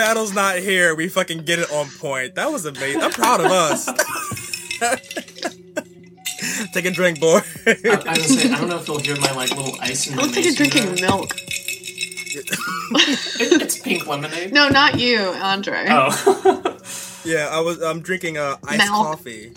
[0.00, 2.36] Battle's not here, we fucking get it on point.
[2.36, 3.02] That was amazing.
[3.02, 3.84] I'm proud of us.
[6.72, 7.40] Take a drink, boy.
[7.66, 10.14] I, I was say, I don't know if you'll hear my like little ice in
[10.14, 11.18] I the don't think you're drinking jar.
[11.18, 11.34] milk.
[11.36, 12.48] It,
[13.60, 14.54] it's pink lemonade.
[14.54, 15.84] No, not you, Andre.
[15.90, 16.78] Oh.
[17.26, 17.82] yeah, I was.
[17.82, 19.06] I'm drinking uh, iced Milk.
[19.06, 19.52] coffee.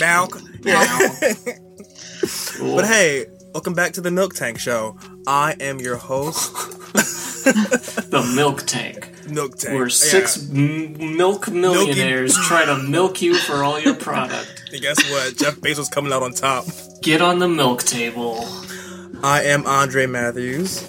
[0.00, 0.40] Milk.
[0.62, 1.00] Yeah.
[2.74, 4.96] but hey, welcome back to the Milk Tank Show.
[5.26, 6.50] I am your host,
[6.94, 9.10] the milk tank.
[9.28, 9.74] Milk Tank.
[9.78, 14.58] Where six m- milk millionaires try to milk you for all your product.
[14.72, 15.36] And guess what?
[15.36, 16.64] Jeff Bezos coming out on top.
[17.02, 18.46] Get on the milk table.
[19.22, 20.88] I am Andre Matthews.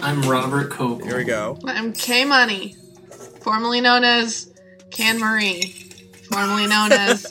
[0.00, 1.06] I'm Robert Cogle.
[1.06, 1.58] Here we go.
[1.66, 2.76] I'm K Money,
[3.42, 4.50] formerly known as
[4.90, 5.62] Can Marie,
[6.30, 7.26] formerly known as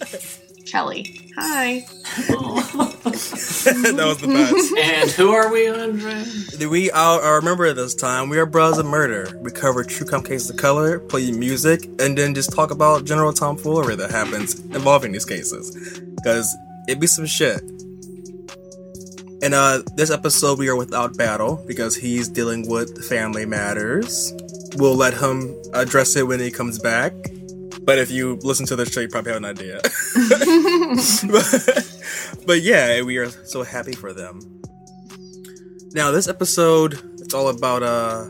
[0.68, 1.32] Kelly.
[1.38, 1.88] Hi.
[3.96, 4.74] that was the best.
[4.78, 6.24] And who are we, Andre?
[6.68, 8.30] We I, I remember this time.
[8.30, 9.38] We are Brothers of Murder.
[9.42, 13.32] We cover true crime cases of color, play music, and then just talk about general
[13.34, 16.00] tomfoolery that happens involving these cases.
[16.16, 16.54] Because
[16.88, 17.62] it be some shit.
[19.42, 24.34] And uh, this episode we are without Battle because he's dealing with family matters.
[24.76, 27.14] We'll let him address it when he comes back.
[27.86, 29.80] But if you listen to the show, you probably have an idea.
[31.32, 34.40] but, but yeah, we are so happy for them.
[35.94, 38.30] Now, this episode, it's all about uh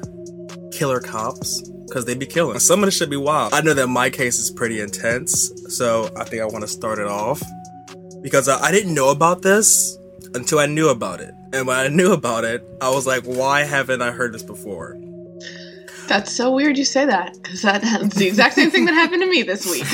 [0.72, 2.60] killer cops because they be killing.
[2.60, 3.54] Some of this should be wild.
[3.54, 7.00] I know that my case is pretty intense, so I think I want to start
[7.00, 7.42] it off
[8.22, 9.98] because uh, I didn't know about this
[10.34, 11.34] until I knew about it.
[11.54, 14.98] And when I knew about it, I was like, why haven't I heard this before?
[16.08, 19.30] That's so weird you say that, because that's the exact same thing that happened to
[19.30, 19.86] me this week.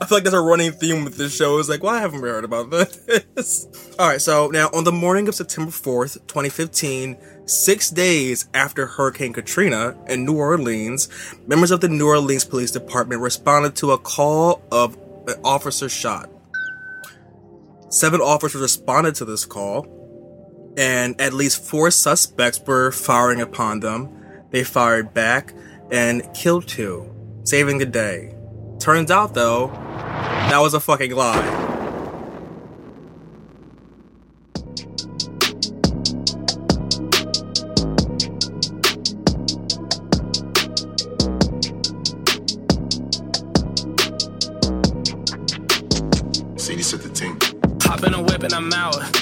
[0.00, 1.58] I feel like there's a running theme with this show.
[1.58, 3.66] It's like, why haven't we heard about this?
[3.98, 7.16] All right, so now on the morning of September 4th, 2015,
[7.46, 11.08] six days after Hurricane Katrina in New Orleans,
[11.46, 16.30] members of the New Orleans Police Department responded to a call of an officer shot.
[17.90, 19.86] Seven officers responded to this call,
[20.78, 24.08] and at least four suspects were firing upon them.
[24.52, 25.52] They fired back
[25.90, 27.12] and killed two,
[27.42, 28.36] saving the day.
[28.78, 31.64] Turns out, though, that was a fucking lie.
[46.56, 47.36] CD set the team.
[47.82, 49.17] Hop in a whip and I'm out.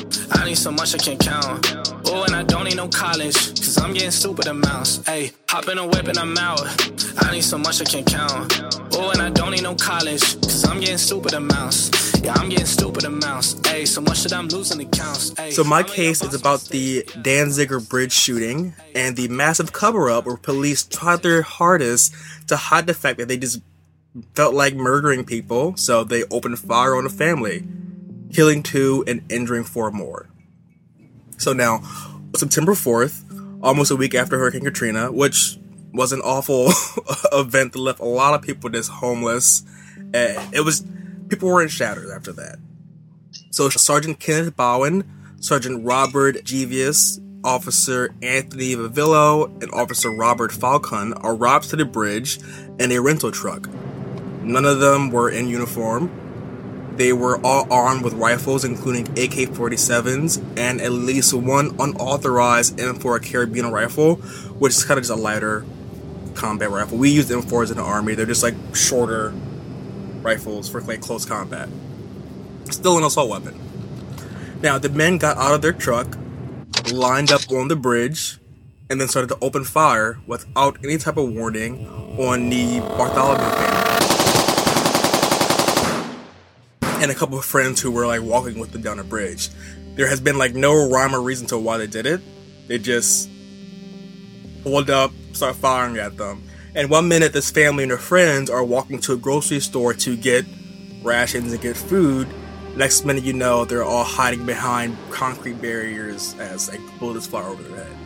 [0.47, 1.75] Need so much I can't count.
[2.07, 5.05] Oh, and I don't need no college, cause I'm getting stupid amounts.
[5.05, 6.62] Hey, hop in a whip and I'm out.
[7.19, 8.61] I need so much I can't count.
[8.93, 11.91] Oh, and I don't need no college, cause I'm getting stupid amounts.
[12.23, 13.61] Yeah, I'm getting stupid amounts.
[13.67, 15.37] Hey, so much that I'm losing the counts.
[15.37, 20.37] Hey, So my case is about the Danziger Bridge shooting and the massive cover-up where
[20.37, 22.15] police tried their hardest
[22.47, 23.61] to hide the fact that they just
[24.37, 27.67] felt like murdering people, so they opened fire on a family,
[28.33, 30.28] killing two and injuring four more.
[31.39, 31.83] So now,
[32.37, 33.23] September 4th,
[33.63, 35.59] almost a week after Hurricane Katrina, which
[35.93, 36.67] was an awful
[37.33, 39.63] event that left a lot of people just homeless.
[40.15, 40.85] And it was
[41.29, 42.59] people were in shatters after that.
[43.51, 45.05] So Sergeant Kenneth Bowen,
[45.41, 52.39] Sergeant Robert Jevius, Officer Anthony Vavillo, and Officer Robert Faulcon arrived to the bridge
[52.79, 53.69] in a rental truck.
[54.43, 56.10] None of them were in uniform.
[56.97, 63.21] They were all armed with rifles, including AK 47s and at least one unauthorized M4
[63.21, 64.16] carabiner rifle,
[64.59, 65.66] which is kind of just a lighter
[66.34, 66.97] combat rifle.
[66.97, 69.34] We use M4s in the army, they're just like shorter
[70.22, 71.69] rifles for like close combat.
[72.71, 73.60] Still an assault weapon.
[74.63, 76.16] Now, the men got out of their truck,
[76.91, 78.39] lined up on the bridge,
[78.89, 81.87] and then started to open fire without any type of warning
[82.19, 83.85] on the Bartholomew family.
[87.01, 89.51] And a couple of friends who were like walking with them down a bridge.
[89.95, 92.21] There has been like no rhyme or reason to why they did it.
[92.69, 93.31] They just
[94.63, 96.43] pulled up, start firing at them.
[96.75, 100.16] And one minute, this family and their friends are walking to a grocery store to
[100.16, 100.45] get
[101.03, 102.28] rations and get food.
[102.77, 107.63] Next minute, you know, they're all hiding behind concrete barriers as like bullets fly over
[107.63, 107.97] their head.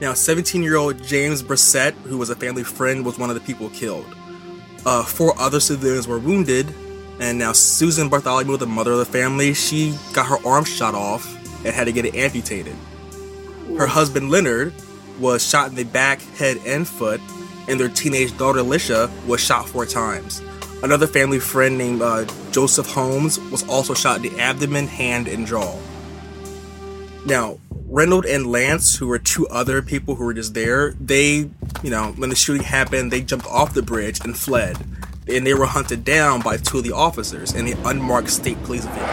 [0.00, 3.42] Now, 17 year old James Brissett, who was a family friend, was one of the
[3.42, 4.06] people killed.
[4.86, 6.72] Uh, four other civilians were wounded,
[7.20, 11.36] and now Susan Bartholomew, the mother of the family, she got her arm shot off
[11.64, 12.74] and had to get it amputated.
[13.76, 14.72] Her husband Leonard
[15.20, 17.20] was shot in the back, head, and foot,
[17.68, 20.42] and their teenage daughter Lisha was shot four times.
[20.82, 25.46] Another family friend named uh, Joseph Holmes was also shot in the abdomen, hand, and
[25.46, 25.78] jaw.
[27.26, 31.50] Now, Reynolds and Lance, who were two other people who were just there, they,
[31.82, 34.78] you know, when the shooting happened, they jumped off the bridge and fled.
[35.36, 38.84] And they were hunted down by two of the officers in the unmarked state police
[38.84, 39.06] vehicle.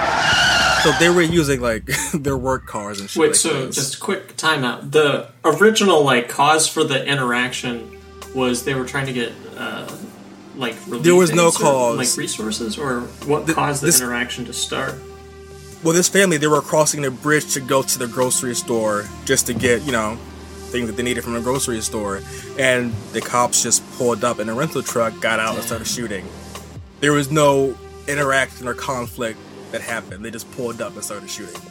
[0.83, 3.19] So they were using like their work cars and shit.
[3.19, 3.75] Wait, like so this.
[3.75, 4.91] just quick timeout.
[4.91, 7.97] The original like cause for the interaction
[8.35, 9.87] was they were trying to get uh,
[10.55, 11.97] like relief There was no cause.
[11.97, 14.95] like resources, or what caused the this- interaction to start?
[15.83, 19.45] well, this family they were crossing the bridge to go to the grocery store just
[19.47, 20.17] to get you know
[20.67, 22.21] things that they needed from the grocery store,
[22.59, 26.25] and the cops just pulled up in a rental truck, got out, and started shooting.
[26.99, 27.75] There was no
[28.07, 29.39] interaction or conflict
[29.71, 30.23] that happened.
[30.23, 31.61] They just pulled up and started shooting.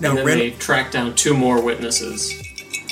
[0.00, 2.32] Now, And then Ren- they tracked down two more witnesses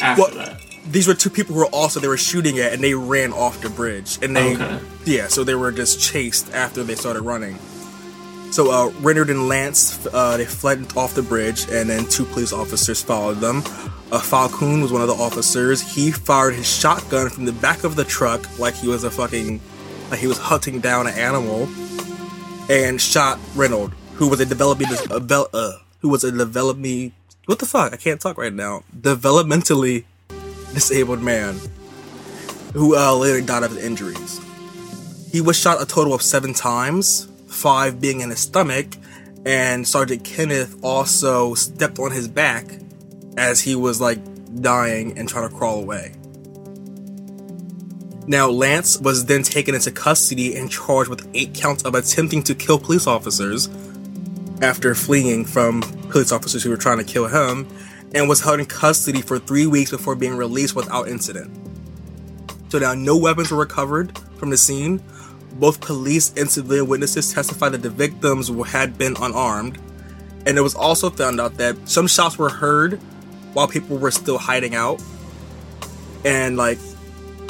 [0.00, 0.60] after Well, that.
[0.90, 3.60] these were two people who were also they were shooting at, and they ran off
[3.60, 4.78] the bridge, and they Okay.
[5.04, 7.58] yeah, so they were just chased after they started running.
[8.54, 12.52] So uh, Renard and Lance uh, they fled off the bridge, and then two police
[12.52, 13.64] officers followed them.
[14.12, 15.82] Uh, Falcone was one of the officers.
[15.82, 19.60] He fired his shotgun from the back of the truck like he was a fucking
[20.08, 21.68] like he was hunting down an animal,
[22.70, 27.12] and shot Reynolds, who was a developing vel- uh, who was a developing
[27.46, 30.04] what the fuck I can't talk right now developmentally
[30.72, 31.58] disabled man
[32.72, 34.40] who uh, later died of injuries.
[35.32, 38.86] He was shot a total of seven times, five being in his stomach,
[39.46, 42.66] and Sergeant Kenneth also stepped on his back
[43.36, 44.18] as he was like
[44.60, 46.14] dying and trying to crawl away.
[48.26, 52.54] Now, Lance was then taken into custody and charged with eight counts of attempting to
[52.54, 53.68] kill police officers
[54.62, 57.68] after fleeing from police officers who were trying to kill him
[58.14, 61.50] and was held in custody for three weeks before being released without incident.
[62.70, 65.02] So now no weapons were recovered from the scene.
[65.54, 69.78] Both police and civilian witnesses testified that the victims had been unarmed.
[70.46, 73.00] And it was also found out that some shots were heard
[73.54, 75.02] while people were still hiding out.
[76.24, 76.78] And like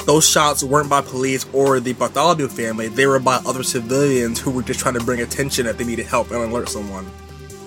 [0.05, 4.51] those shots weren't by police or the Bartholomew family, they were by other civilians who
[4.51, 7.09] were just trying to bring attention that they needed help and alert someone.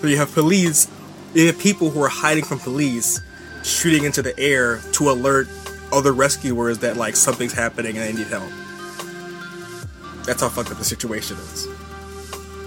[0.01, 0.89] So you have police,
[1.35, 3.21] you have people who are hiding from police
[3.65, 5.49] shooting into the air to alert
[5.93, 8.49] other rescuers that like something's happening and they need help.
[10.29, 11.67] That's how fucked up the situation is.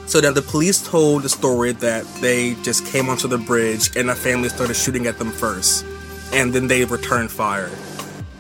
[0.08, 4.10] So then the police told the story that they just came onto the bridge and
[4.10, 5.86] a family started shooting at them first,
[6.34, 7.70] and then they returned fire,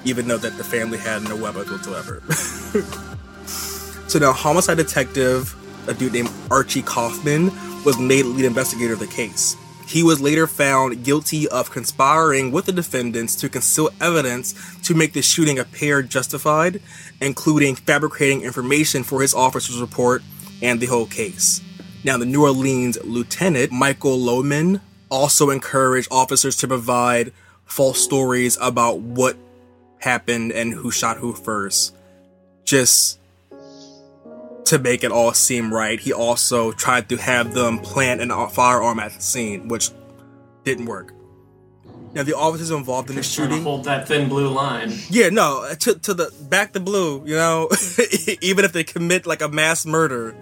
[0.06, 2.23] even though that the family had no weapons whatsoever.
[3.45, 5.56] so now homicide detective,
[5.88, 7.51] a dude named Archie Kaufman,
[7.85, 9.56] was made lead investigator of the case.
[9.91, 15.11] He was later found guilty of conspiring with the defendants to conceal evidence to make
[15.11, 16.81] the shooting appear justified,
[17.19, 20.23] including fabricating information for his officer's report
[20.61, 21.59] and the whole case.
[22.06, 27.33] Now, the New Orleans lieutenant, Michael Lohman, also encouraged officers to provide
[27.66, 29.35] false stories about what
[29.99, 31.94] happened and who shot who first,
[32.63, 33.19] just
[34.65, 35.99] to make it all seem right.
[35.99, 39.89] He also tried to have them plant a firearm at the scene, which
[40.63, 41.13] didn't work.
[42.13, 43.63] Now, the officers involved in the shooting.
[43.63, 44.91] hold that thin blue line.
[45.09, 47.69] Yeah, no, to, to the back the blue, you know,
[48.41, 50.35] even if they commit like a mass murder.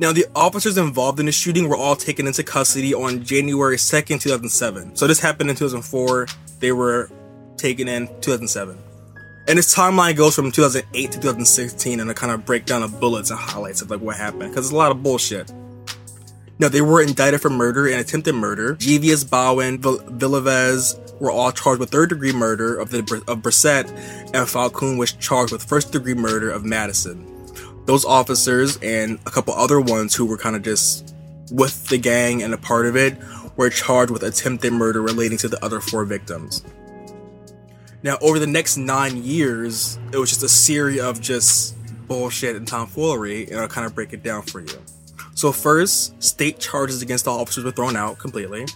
[0.00, 4.20] Now, the officers involved in the shooting were all taken into custody on January 2nd,
[4.20, 4.96] 2007.
[4.96, 6.26] So this happened in 2004.
[6.58, 7.10] They were
[7.56, 8.78] taken in 2007.
[9.48, 13.30] And this timeline goes from 2008 to 2016 and a kind of breakdown of bullets
[13.30, 15.52] and highlights of like what happened because it's a lot of bullshit.
[16.58, 18.74] Now, they were indicted for murder and attempted murder.
[18.74, 23.88] Jevius, Bowen, Vil- Villavez were all charged with third degree murder of the of Brissett,
[24.34, 27.26] and Falcone was charged with first degree murder of Madison.
[27.86, 31.14] Those officers and a couple other ones who were kind of just
[31.50, 33.16] with the gang and a part of it
[33.56, 36.62] were charged with attempted murder relating to the other four victims.
[38.02, 41.76] Now, over the next nine years, it was just a series of just
[42.08, 44.78] bullshit and tomfoolery, and I'll kind of break it down for you.
[45.34, 48.66] So first, state charges against the officers were thrown out completely.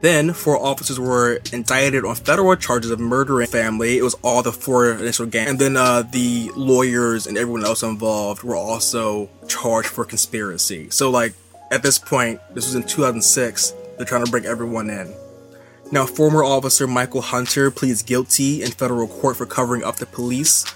[0.00, 3.98] Then, four officers were indicted on federal charges of murdering family.
[3.98, 5.48] It was all the four initial gang.
[5.48, 10.90] And then uh, the lawyers and everyone else involved were also charged for conspiracy.
[10.90, 11.34] So, like,
[11.72, 15.12] at this point, this was in 2006, they're trying to bring everyone in.
[15.90, 20.66] Now, former officer Michael Hunter pleads guilty in federal court for covering up the police.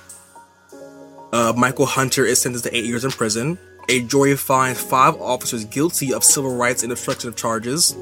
[1.33, 3.59] Uh, Michael Hunter is sentenced to eight years in prison.
[3.89, 7.97] A jury finds five officers guilty of civil rights and obstruction of charges.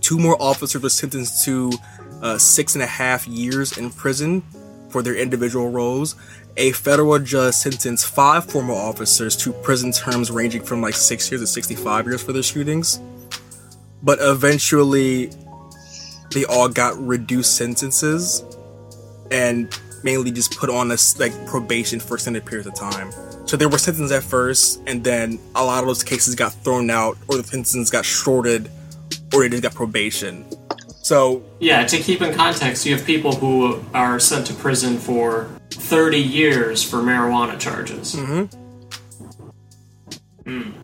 [0.00, 1.72] Two more officers were sentenced to
[2.22, 4.42] uh, six and a half years in prison
[4.90, 6.14] for their individual roles.
[6.56, 11.40] A federal judge sentenced five former officers to prison terms ranging from like six years
[11.40, 13.00] to 65 years for their shootings.
[14.04, 15.30] but eventually
[16.34, 18.44] they all got reduced sentences
[19.30, 23.10] and mainly just put on this like probation for extended periods of time.
[23.46, 26.90] So they were sentenced at first, and then a lot of those cases got thrown
[26.90, 28.70] out, or the sentences got shorted,
[29.32, 30.46] or they just got probation.
[31.02, 35.48] So Yeah, to keep in context, you have people who are sent to prison for
[35.70, 38.14] 30 years for marijuana charges.
[38.14, 38.60] Mm-hmm.
[40.50, 40.83] Hmm.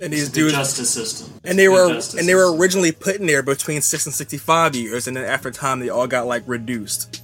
[0.00, 1.32] And these The dudes justice system.
[1.44, 5.06] and they were and they were originally put in there between six and sixty-five years,
[5.06, 7.22] and then after time they all got like reduced.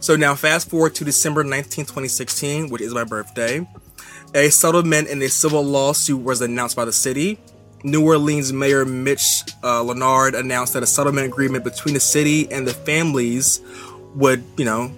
[0.00, 3.66] So now fast forward to December 19, 2016, which is my birthday.
[4.34, 7.38] A settlement in a civil lawsuit was announced by the city.
[7.82, 12.66] New Orleans Mayor Mitch uh, Leonard announced that a settlement agreement between the city and
[12.66, 13.60] the families
[14.14, 14.90] would, you know,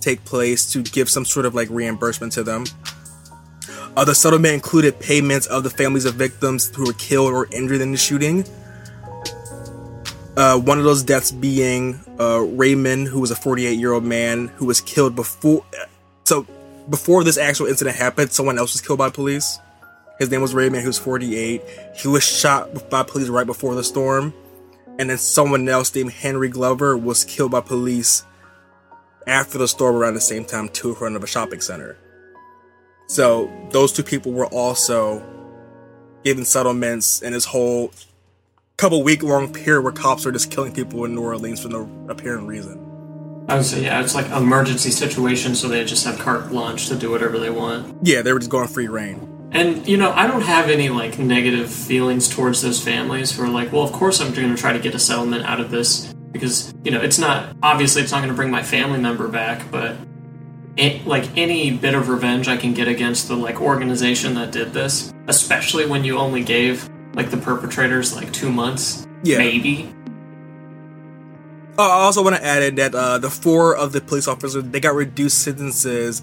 [0.00, 2.64] take place to give some sort of like reimbursement to them.
[3.98, 7.80] Uh, the settlement included payments of the families of victims who were killed or injured
[7.80, 8.44] in the shooting.
[10.36, 14.46] Uh, one of those deaths being uh, Raymond, who was a 48 year old man
[14.54, 15.66] who was killed before.
[16.22, 16.46] So,
[16.88, 19.58] before this actual incident happened, someone else was killed by police.
[20.20, 21.60] His name was Raymond, who was 48.
[21.96, 24.32] He was shot by police right before the storm.
[25.00, 28.24] And then someone else named Henry Glover was killed by police
[29.26, 31.98] after the storm around the same time, too, in front of a shopping center.
[33.08, 35.22] So those two people were also
[36.24, 37.90] given settlements in this whole
[38.76, 41.90] couple week long period where cops are just killing people in New Orleans for no
[42.08, 42.84] apparent reason.
[43.48, 46.94] I would say, yeah, it's like emergency situation, so they just have carte blanche to
[46.94, 47.96] do whatever they want.
[48.02, 49.26] Yeah, they were just going free reign.
[49.52, 53.48] And you know, I don't have any like negative feelings towards those families who are
[53.48, 56.12] like, well, of course I'm going to try to get a settlement out of this
[56.30, 59.70] because you know it's not obviously it's not going to bring my family member back,
[59.70, 59.96] but
[60.78, 64.72] it, like any bit of revenge I can get against the like organization that did
[64.72, 69.38] this, especially when you only gave like the perpetrators like two months, Yeah.
[69.38, 69.92] maybe.
[71.78, 74.64] Uh, I also want to add in that uh, the four of the police officers
[74.64, 76.22] they got reduced sentences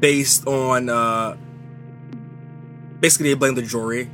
[0.00, 1.36] based on uh,
[3.00, 4.10] basically they blamed the jury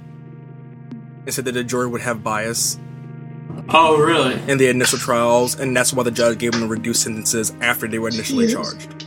[1.24, 2.78] and said that the jury would have bias
[3.68, 4.34] Oh, really?
[4.50, 7.86] in the initial trials, and that's why the judge gave them the reduced sentences after
[7.86, 9.06] they were initially charged.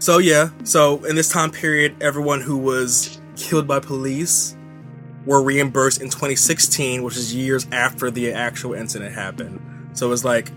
[0.00, 4.56] So yeah, so in this time period, everyone who was killed by police
[5.26, 9.60] were reimbursed in 2016, which is years after the actual incident happened.
[9.92, 10.50] So it was like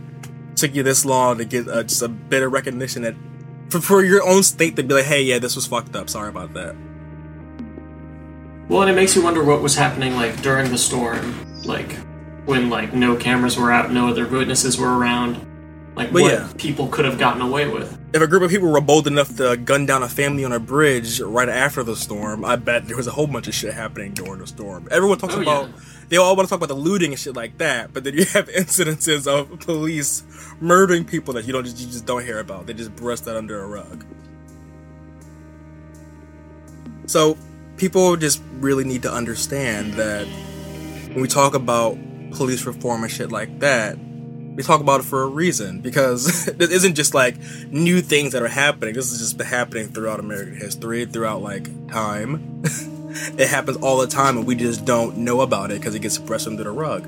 [0.55, 3.15] took you this long to get uh, just a bit of recognition that
[3.69, 6.09] for, for your own state to be like, hey, yeah, this was fucked up.
[6.09, 6.73] Sorry about that.
[8.69, 11.91] Well, and it makes you wonder what was happening like during the storm, like
[12.45, 15.45] when like no cameras were out, no other witnesses were around,
[15.95, 16.49] like Well, what yeah.
[16.57, 17.99] people could have gotten away with.
[18.13, 20.59] If a group of people were bold enough to gun down a family on a
[20.59, 24.13] bridge right after the storm, I bet there was a whole bunch of shit happening
[24.13, 24.87] during the storm.
[24.91, 25.75] Everyone talks Oh, about, yeah.
[26.09, 28.25] they all want to talk about the looting and shit like that, but then you
[28.25, 30.21] have incidences of police
[30.61, 32.67] murdering people that you don't just, you just don't hear about.
[32.67, 34.05] They just brush that under a rug.
[37.07, 37.35] So
[37.77, 41.97] people just really need to understand that when we talk about
[42.31, 43.97] police reform and shit like that,
[44.55, 47.35] we talk about it for a reason because this isn't just like
[47.67, 48.93] new things that are happening.
[48.93, 52.61] This has just been happening throughout American history, throughout like time.
[53.37, 56.17] it happens all the time, and we just don't know about it because it gets
[56.17, 57.07] brushed under the rug.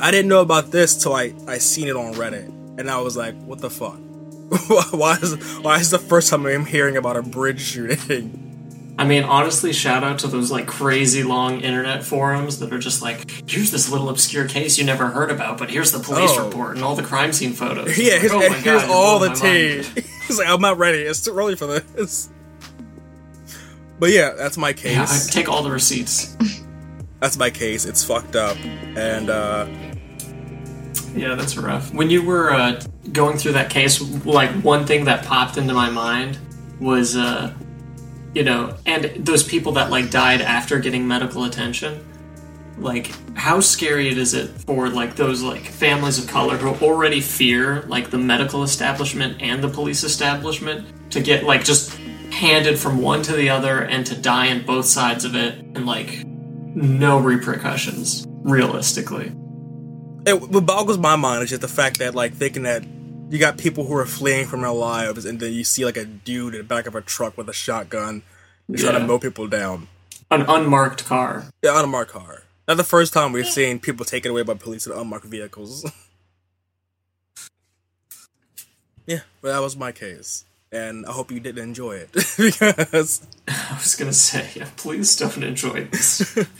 [0.00, 2.48] I didn't know about this till I I seen it on Reddit,
[2.78, 3.98] and I was like, "What the fuck?
[4.92, 8.45] why is why is the first time I'm hearing about a bridge shooting?"
[8.98, 13.02] I mean, honestly, shout out to those like crazy long internet forums that are just
[13.02, 16.46] like, here's this little obscure case you never heard about, but here's the police Oh.
[16.46, 17.98] report and all the crime scene photos.
[17.98, 19.94] Yeah, here's, like, oh here's God, all the blowing my mind.
[19.96, 20.02] tea.
[20.26, 21.00] He's like, I'm not ready.
[21.02, 22.30] It's too early for this.
[23.98, 25.30] But yeah, that's my Yeah, I case.
[25.30, 26.36] take all the receipts.
[27.20, 27.84] that's my case.
[27.84, 28.56] It's fucked up,
[28.96, 29.66] and uh,
[31.14, 31.92] Yeah, that's rough.
[31.94, 32.80] When you were uh,
[33.12, 36.38] going through that case, like one thing that popped into my mind
[36.80, 37.52] was, uh,
[38.36, 42.06] you know, and those people that like died after getting medical attention.
[42.76, 47.22] Like, how scary it is it for like those like families of color who already
[47.22, 51.94] fear like the medical establishment and the police establishment to get like just
[52.30, 55.86] handed from one to the other and to die in both sides of it and
[55.86, 59.32] like no repercussions realistically.
[60.26, 62.84] it, what boggles my mind is just the fact that like thinking that
[63.30, 66.04] you got people who are fleeing from their lives, and then you see like a
[66.04, 68.22] dude in the back of a truck with a shotgun
[68.74, 69.88] trying to mow people down.
[70.30, 71.46] An unmarked car.
[71.62, 72.42] Yeah, on a car.
[72.66, 75.84] Not the first time we've seen people taken away by police in unmarked vehicles.
[79.06, 80.44] yeah, but that was my case.
[80.72, 82.12] And I hope you didn't enjoy it.
[82.36, 86.36] because I was gonna say, yeah, please don't enjoy this.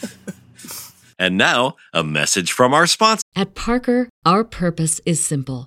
[1.19, 3.23] And now, a message from our sponsor.
[3.35, 5.67] At Parker, our purpose is simple.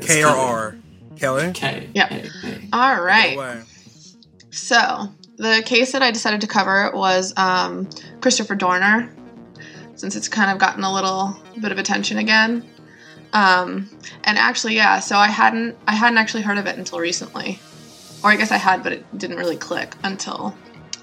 [0.00, 0.76] K or R?
[1.16, 1.52] Kelly?
[1.52, 1.88] K.
[1.94, 2.08] Yep.
[2.08, 2.68] K, K.
[2.72, 3.36] All Go right.
[3.36, 3.62] away.
[4.50, 7.88] So the case that I decided to cover was um,
[8.20, 9.14] Christopher Dorner,
[9.94, 12.68] since it's kind of gotten a little bit of attention again.
[13.32, 13.88] Um,
[14.24, 15.00] and actually, yeah.
[15.00, 17.58] So I hadn't I hadn't actually heard of it until recently,
[18.24, 20.54] or I guess I had, but it didn't really click until.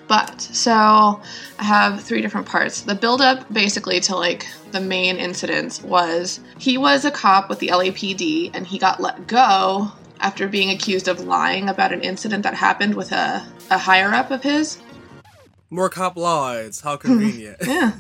[0.08, 1.22] But so
[1.60, 2.82] I have three different parts.
[2.82, 7.60] The build up basically to like the main incidents was he was a cop with
[7.60, 12.44] the LAPD and he got let go after being accused of lying about an incident
[12.44, 14.80] that happened with a, a higher up of his.
[15.70, 16.82] More cop lies.
[16.82, 17.58] How convenient.
[17.68, 17.92] Yeah,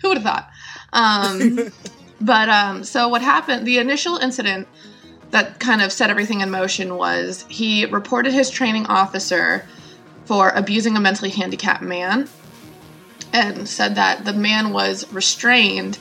[0.00, 0.50] who would have thought?
[0.92, 1.72] Um,
[2.20, 3.66] but um, so what happened?
[3.66, 4.68] The initial incident
[5.30, 9.66] that kind of set everything in motion was he reported his training officer
[10.28, 12.28] for abusing a mentally handicapped man,
[13.32, 15.98] and said that the man was restrained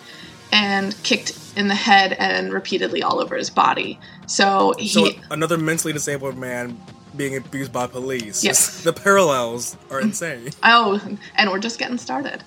[0.52, 3.98] and kicked in the head and repeatedly all over his body.
[4.26, 4.90] So he.
[4.90, 6.78] so another mentally disabled man
[7.16, 8.44] being abused by police.
[8.44, 8.84] Yes.
[8.84, 10.50] the parallels are insane.
[10.62, 11.02] Oh,
[11.36, 12.44] and we're just getting started.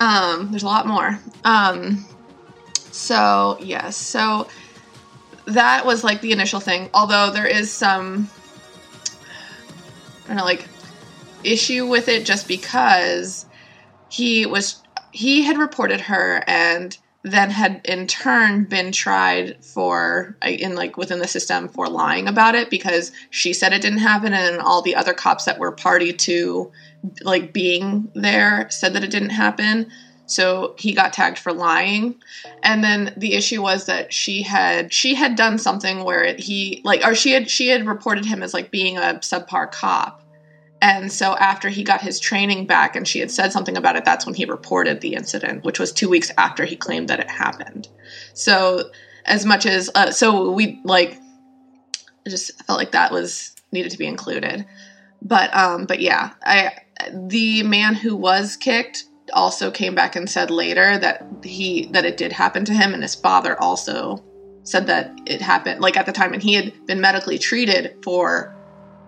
[0.00, 1.20] Um, there's a lot more.
[1.44, 2.04] Um,
[2.90, 4.48] so yes, so
[5.46, 6.90] that was like the initial thing.
[6.92, 8.28] Although there is some,
[10.24, 10.66] I don't know, like
[11.44, 13.46] issue with it, just because
[14.08, 20.74] he was he had reported her and then had in turn been tried for in
[20.74, 24.60] like within the system for lying about it because she said it didn't happen and
[24.60, 26.70] all the other cops that were party to
[27.22, 29.90] like being there said that it didn't happen.
[30.26, 32.16] So he got tagged for lying.
[32.62, 37.04] And then the issue was that she had she had done something where he like
[37.06, 40.23] or she had she had reported him as like being a subpar cop
[40.84, 44.04] and so after he got his training back and she had said something about it
[44.04, 47.30] that's when he reported the incident which was two weeks after he claimed that it
[47.30, 47.88] happened.
[48.34, 48.90] So
[49.24, 51.18] as much as uh, so we like
[52.26, 54.66] I just felt like that was needed to be included.
[55.22, 56.70] But um but yeah i
[57.12, 62.18] the man who was kicked also came back and said later that he that it
[62.18, 64.22] did happen to him and his father also
[64.64, 68.53] said that it happened like at the time and he had been medically treated for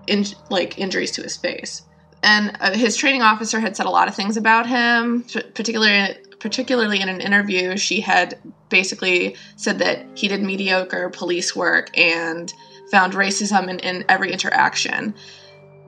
[0.06, 1.82] in like injuries to his face.
[2.22, 7.00] And uh, his training officer had said a lot of things about him particularly particularly
[7.00, 8.38] in an interview she had
[8.68, 12.52] basically said that he did mediocre police work and
[12.90, 15.14] found racism in, in every interaction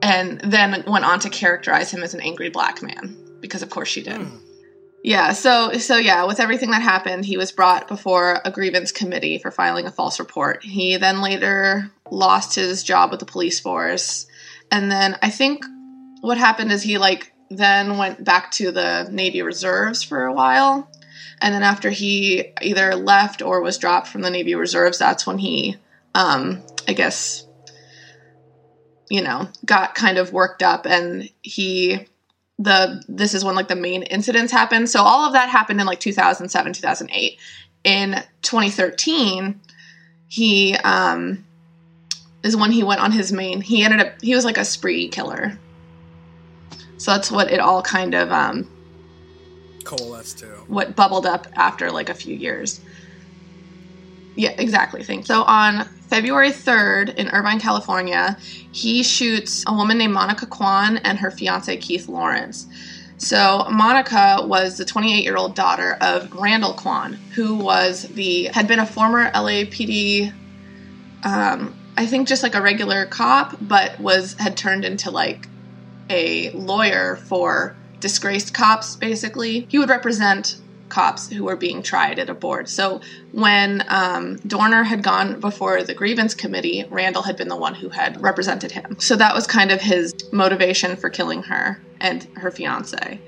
[0.01, 3.89] and then went on to characterize him as an angry black man because of course
[3.89, 4.25] she did.
[5.03, 9.39] Yeah so so yeah with everything that happened he was brought before a grievance committee
[9.39, 10.63] for filing a false report.
[10.63, 14.27] He then later lost his job with the police force.
[14.71, 15.65] And then i think
[16.21, 20.89] what happened is he like then went back to the navy reserves for a while.
[21.41, 25.37] And then after he either left or was dropped from the navy reserves that's when
[25.37, 25.77] he
[26.15, 27.45] um i guess
[29.09, 32.07] you know got kind of worked up and he
[32.59, 34.89] the this is when like the main incidents happened.
[34.89, 37.39] So all of that happened in like 2007 2008
[37.85, 39.61] in 2013
[40.27, 41.45] he um
[42.43, 45.07] is when he went on his main he ended up he was like a spree
[45.07, 45.57] killer
[46.97, 48.69] so that's what it all kind of um
[49.89, 50.45] Coalesce too.
[50.67, 52.81] what bubbled up after like a few years.
[54.35, 55.03] Yeah, exactly.
[55.03, 55.27] Thanks.
[55.27, 58.37] So on February 3rd in Irvine, California,
[58.71, 62.67] he shoots a woman named Monica Quan and her fiance Keith Lawrence.
[63.17, 68.85] So Monica was the 28-year-old daughter of Randall Quan, who was the had been a
[68.85, 70.33] former LAPD
[71.23, 75.49] um, I think just like a regular cop, but was had turned into like
[76.09, 79.67] a lawyer for disgraced cops basically.
[79.69, 82.69] He would represent cops who were being tried at a board.
[82.69, 83.01] So
[83.33, 87.89] when um, dorner had gone before the grievance committee randall had been the one who
[87.89, 88.95] had represented him.
[88.97, 93.19] So that was kind of his motivation for killing her and her fiance.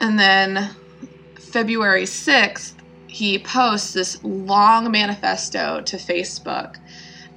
[0.00, 0.68] And then
[1.36, 2.74] february 6th
[3.06, 6.76] he posts this long manifesto to facebook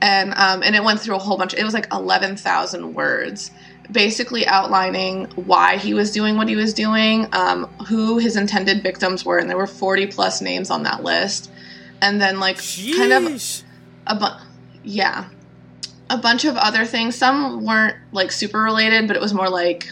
[0.02, 3.52] and um, and it went through a whole bunch it was like 11000 words
[3.92, 9.24] basically outlining why he was doing what he was doing, um, who his intended victims
[9.24, 11.52] were, and there were 40 plus names on that list.
[12.02, 12.60] And then, like,
[12.96, 13.64] kind of
[14.08, 14.44] a bu-
[14.84, 15.26] yeah.
[16.10, 19.92] A bunch of other things some weren't like super related but it was more like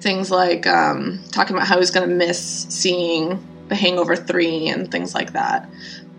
[0.00, 4.68] things like um, talking about how he was going to miss seeing the hangover 3
[4.68, 5.70] and things like that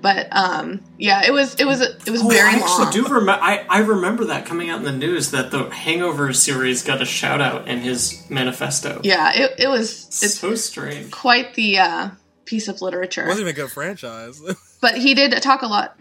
[0.02, 3.04] but um, yeah it was it was it was Oh, very I actually long do
[3.04, 3.44] remember.
[3.44, 7.06] I, I remember that coming out in the news that the Hangover series got a
[7.06, 9.02] shout out in his manifesto.
[9.04, 11.12] yeah it, it was it's so strange.
[11.12, 12.10] quite the uh,
[12.46, 14.42] piece of literature wasn't even a good franchise.
[14.82, 15.98] but he did talk a lot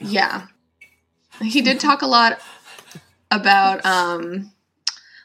[0.00, 0.46] yeah
[1.42, 2.40] he did talk a lot
[3.30, 4.50] about um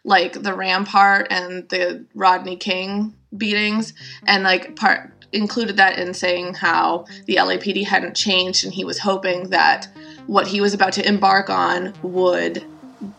[0.04, 3.94] like the rampart and the rodney king beatings
[4.26, 9.00] and like part included that in saying how the lapd hadn't changed and he was
[9.00, 9.88] hoping that
[10.28, 12.64] what he was about to embark on would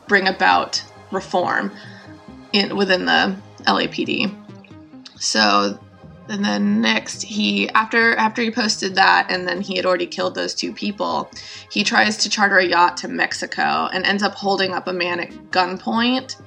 [0.08, 1.72] bring about reform
[2.52, 4.34] in within the lapd
[5.18, 5.78] so
[6.28, 10.34] and then next he after after he posted that and then he had already killed
[10.34, 11.30] those two people
[11.70, 15.20] he tries to charter a yacht to mexico and ends up holding up a man
[15.20, 16.40] at gunpoint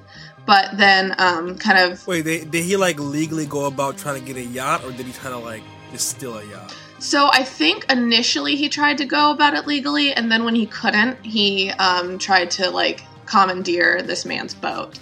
[0.46, 4.26] but then um, kind of Wait, they, did he like legally go about trying to
[4.26, 6.76] get a yacht, or did he try to like just steal a yacht?
[7.00, 10.66] so i think initially he tried to go about it legally and then when he
[10.66, 14.98] couldn't he um, tried to like commandeer this man's boat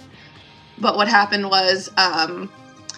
[0.78, 2.50] but what happened was um,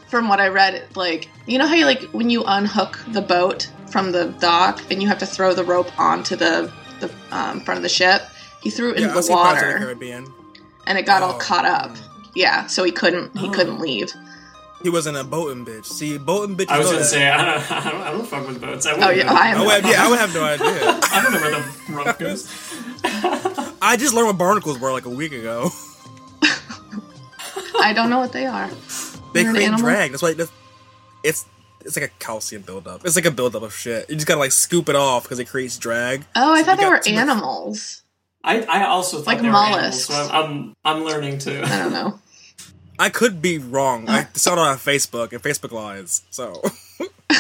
[0.09, 3.69] from what i read like you know how you like when you unhook the boat
[3.91, 7.77] from the dock and you have to throw the rope onto the the um, front
[7.77, 8.23] of the ship
[8.63, 10.27] he threw it Yeah, into the of the water Caribbean.
[10.87, 11.39] and it got all Oh.
[11.39, 11.95] caught up
[12.35, 13.53] yeah so he couldn't he oh.
[13.53, 14.13] couldn't leave
[14.83, 15.87] He wasn't a boating bitch.
[15.87, 16.69] See, boating bitch.
[16.69, 17.05] I was gonna that.
[17.07, 18.85] say I don't, I don't, I don't fuck with boats.
[18.87, 19.33] I oh yeah know.
[19.33, 20.67] I, have I would have, yeah, I would have no idea.
[21.03, 22.49] I don't know where the rope goes.
[23.83, 25.71] I just learned what barnacles were like a week ago.
[27.81, 28.69] I don't know what they are
[29.33, 29.81] They You're an create animal?
[29.81, 30.11] drag.
[30.13, 30.53] That's why that's,
[31.23, 31.45] it's
[31.85, 33.05] it's like a calcium buildup.
[33.05, 34.09] It's like a buildup of shit.
[34.09, 36.25] You just gotta like scoop it off because it creates drag.
[36.37, 38.03] oh I So thought they were too much- animals
[38.43, 40.15] I, I also thought Like they were animals, mollusks.
[40.15, 40.51] so I'm,
[40.85, 41.61] I'm I'm learning too.
[41.65, 42.19] I don't know
[42.99, 44.09] I could be wrong.
[44.09, 46.23] I saw it on Facebook and Facebook lies.
[46.31, 46.63] So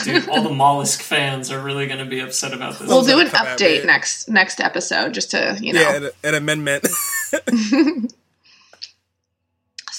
[0.04, 2.88] Dude, all the mollusk fans are really gonna be upset about this.
[2.88, 5.80] We'll do an update next next episode just to you know.
[5.80, 6.86] yeah, an, an amendment.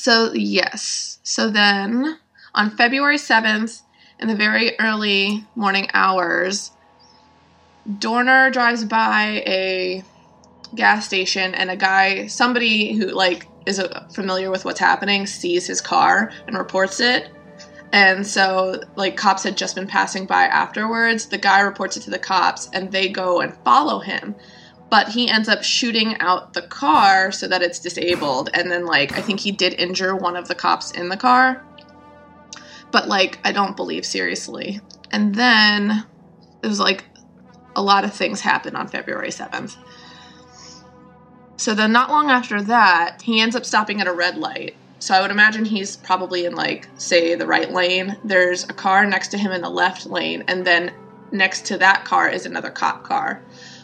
[0.06, 1.18] So yes.
[1.24, 2.20] So then
[2.54, 3.82] on February seventh,
[4.20, 6.70] in the very early morning hours,
[7.98, 10.04] Dorner drives by a
[10.76, 13.82] gas station and a guy, somebody who like is
[14.14, 17.30] familiar with what's happening, sees his car and reports it.
[17.92, 21.28] And so, like, cops had just been passing by afterwards.
[21.28, 24.36] The guy reports it to the cops, and they go and follow him.
[24.90, 28.50] But he ends up shooting out the car so that it's disabled.
[28.54, 31.66] And then, like, I think he did injure one of the cops in the car.
[32.92, 34.82] But, like, I don't believe seriously.
[35.12, 36.06] And then
[36.62, 37.06] it was like
[37.76, 39.78] a lot of things happened on February 7th.
[41.58, 44.76] So then, not long after that, he ends up stopping at a red light.
[45.00, 48.18] So I would imagine he's probably in, like, say, the right lane.
[48.24, 50.92] There's a car next to him in the left lane, and then
[51.32, 53.42] next to that car is another cop car.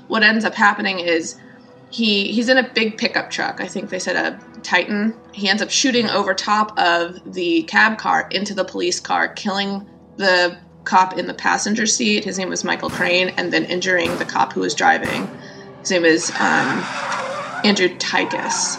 [0.08, 1.40] What ends up happening is
[1.90, 3.62] he he's in a big pickup truck.
[3.62, 5.14] I think they said a Titan.
[5.32, 9.88] He ends up shooting over top of the cab car into the police car, killing
[10.18, 12.24] the cop in the passenger seat.
[12.24, 15.30] His name was Michael Crain, and then injuring the cop who was driving.
[15.82, 16.84] His name is um,
[17.64, 18.78] Andrew Tykus,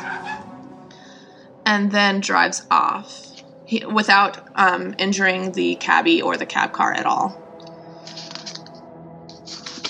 [1.64, 7.07] and then drives off he, without um, injuring the cabbie or the cab car at
[7.07, 7.38] all.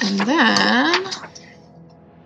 [0.02, 1.04] And then,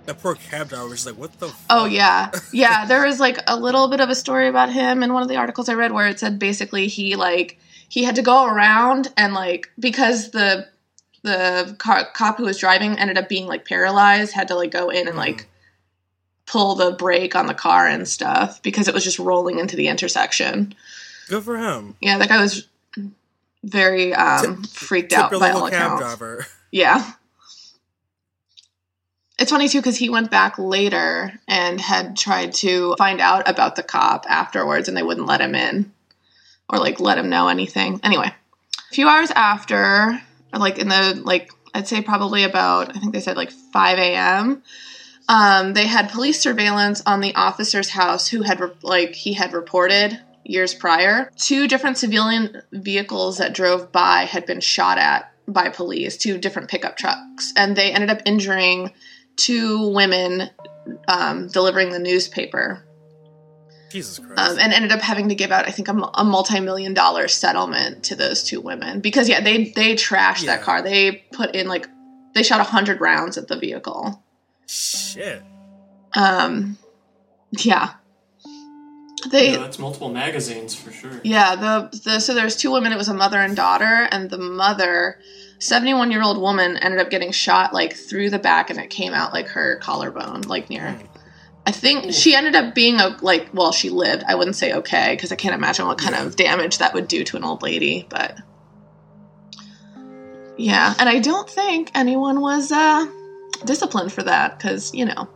[0.06, 1.66] that poor cab driver was like, "What the?" F-?
[1.68, 5.12] oh yeah, yeah, there was like a little bit of a story about him in
[5.12, 8.22] one of the articles I read where it said basically he like he had to
[8.22, 10.68] go around and like because the
[11.22, 14.90] the car, cop who was driving ended up being like paralyzed, had to like go
[14.90, 15.48] in and like
[16.46, 19.88] pull the brake on the car and stuff because it was just rolling into the
[19.88, 20.74] intersection.
[21.28, 21.96] Good for him.
[22.00, 22.68] Yeah, that guy was
[23.64, 26.00] very um, freaked out by all accounts.
[26.00, 26.46] driver.
[26.70, 27.12] Yeah.
[29.38, 33.76] It's funny too because he went back later and had tried to find out about
[33.76, 35.92] the cop afterwards and they wouldn't let him in
[36.70, 38.00] or like let him know anything.
[38.02, 40.20] Anyway, a few hours after,
[40.52, 44.62] like in the like I'd say probably about I think they said like 5 a.m.
[45.28, 49.52] Um, they had police surveillance on the officer's house who had re- like he had
[49.52, 51.30] reported years prior.
[51.36, 56.68] Two different civilian vehicles that drove by had been shot at by police, two different
[56.70, 58.92] pickup trucks, and they ended up injuring
[59.36, 60.50] two women
[61.08, 62.82] um, delivering the newspaper.
[63.90, 64.40] Jesus Christ.
[64.40, 68.04] um, and ended up having to give out, I think, a, a multi-million dollar settlement
[68.04, 70.56] to those two women because yeah, they they trashed Yeah.
[70.56, 70.82] that car.
[70.82, 71.88] They put in like
[72.34, 74.22] they shot a hundred rounds at the vehicle.
[74.66, 75.42] Shit.
[76.14, 76.78] Um,
[77.52, 77.94] yeah,
[79.30, 81.20] they You know, that's multiple magazines for sure.
[81.24, 82.92] Yeah, the, the so there's two women.
[82.92, 85.18] It was a mother and daughter, and the mother,
[85.58, 88.90] seventy one year old woman, ended up getting shot like through the back, and it
[88.90, 90.98] came out like her collarbone, like near.
[91.66, 94.24] I think she ended up being a like well, she lived.
[94.28, 97.24] I wouldn't say okay because I can't imagine what kind of damage that would do
[97.24, 98.38] to an old lady, but
[100.56, 103.06] yeah, and I don't think anyone was uh
[103.64, 105.28] disciplined for that because you know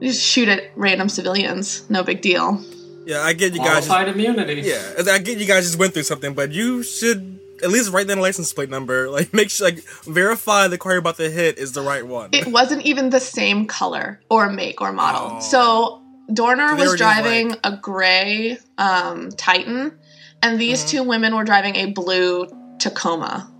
[0.00, 2.62] you just shoot at random civilians, no big deal.
[3.06, 3.86] Yeah, I get you guys.
[3.86, 4.60] Just, immunity.
[4.62, 8.06] yeah, I get you guys just went through something, but you should at least write
[8.06, 9.08] down the license plate number.
[9.10, 12.30] Like, make sure, like, verify the car you're about to hit is the right one.
[12.32, 15.36] it wasn't even the same color or make or model.
[15.36, 15.40] Oh.
[15.40, 19.98] So Dorner So was driving like- a gray um, Titan,
[20.42, 20.88] and these Mm-hmm.
[20.98, 22.46] two women were driving a blue
[22.78, 23.50] Tacoma,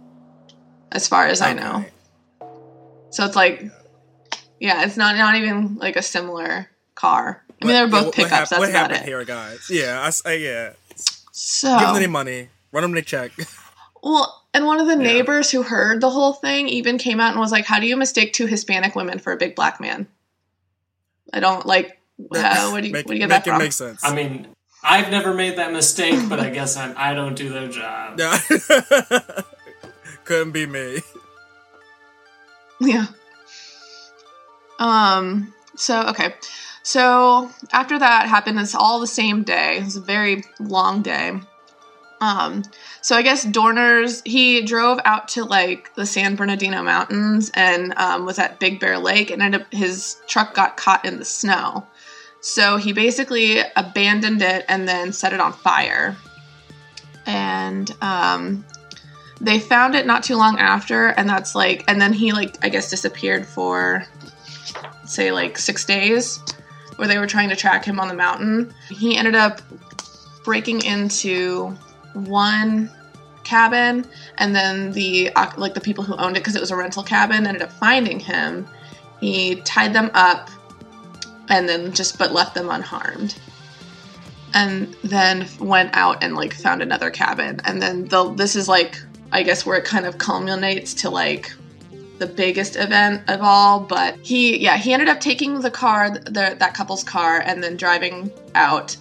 [0.93, 1.85] as far as I know.
[3.11, 3.17] Okay.
[3.17, 3.65] So it's like,
[4.61, 7.43] yeah, it's not not even like a similar car.
[7.63, 8.31] I mean, they're both what- what pickups.
[8.33, 9.09] hap- that's what about happened it.
[9.09, 9.67] here, guys?
[9.69, 10.73] Yeah, I, s- I- yeah.
[11.33, 12.49] So Give them any money.
[12.73, 13.33] Run them a check.
[14.03, 17.39] Well, and one of the neighbors who heard the whole thing even came out and
[17.39, 20.07] was like, "How do you mistake two Hispanic women for a big black man?"
[21.35, 22.01] I don't like.
[22.35, 23.59] Uh, where do you, make, where do you get make that it from?
[23.59, 24.03] make sense.
[24.03, 24.47] I mean,
[24.83, 28.19] I've never made that mistake, but I guess I'm, I don't do their job.
[28.19, 28.39] Yeah.
[30.25, 31.01] Couldn't be me.
[32.81, 33.07] Yeah.
[34.79, 35.53] Um.
[35.77, 36.35] So okay.
[36.83, 39.77] So after that happened, it's all the same day.
[39.79, 41.39] It was a very long day.
[42.21, 42.63] Um.
[43.03, 48.25] So I guess Dorner's he drove out to like the San Bernardino Mountains and um,
[48.25, 51.87] was at Big Bear Lake, and ended up his truck got caught in the snow.
[52.41, 56.17] So he basically abandoned it and then set it on fire.
[57.27, 58.65] And um,
[59.41, 62.69] they found it not too long after and that's like and then he like i
[62.69, 64.05] guess disappeared for
[65.05, 66.41] say like six days
[67.01, 68.73] where they were trying to track him on the mountain.
[68.91, 69.63] He ended up
[70.45, 71.69] breaking into
[72.13, 72.91] one
[73.43, 74.05] cabin
[74.37, 77.03] and then the uh, like the people who owned it because it was a rental
[77.03, 78.69] cabin ended up finding him.
[79.19, 80.51] He tied them up
[81.49, 83.35] and then just but left them unharmed.
[84.53, 87.61] And then went out and like found another cabin.
[87.65, 89.01] And then the this is like
[89.33, 91.53] i guess where it kind of culminates to like
[92.19, 96.57] the biggest event of all but he yeah he ended up taking the car the,
[96.59, 98.97] that couple's car and then driving out